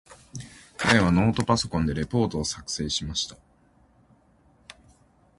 [0.79, 3.37] 彼はノートパソコンでレポートを作成しました。